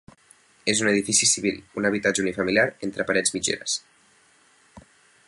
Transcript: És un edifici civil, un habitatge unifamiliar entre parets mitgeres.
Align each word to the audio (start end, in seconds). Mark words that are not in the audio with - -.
És 0.71 0.79
un 0.85 0.87
edifici 0.91 1.29
civil, 1.31 1.59
un 1.81 1.89
habitatge 1.91 2.25
unifamiliar 2.25 2.65
entre 2.89 3.07
parets 3.11 3.37
mitgeres. 3.37 3.77